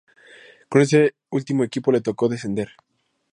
Con 0.67 0.81
este 0.81 1.13
último 1.29 1.63
equipo 1.63 1.91
le 1.91 2.01
tocó 2.01 2.27
descender. 2.27 2.71